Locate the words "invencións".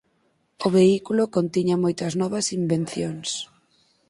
2.59-3.29